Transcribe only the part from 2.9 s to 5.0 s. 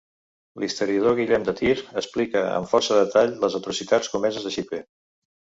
detall les atrocitats comeses a Xipre.